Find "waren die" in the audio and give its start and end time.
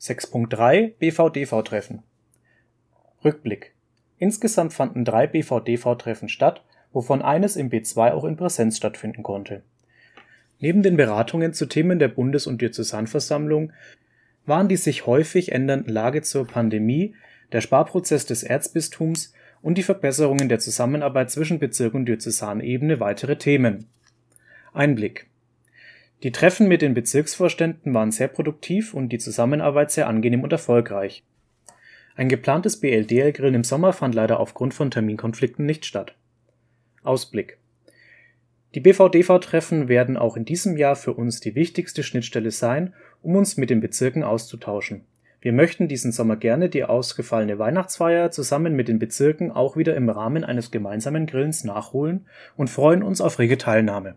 14.46-14.78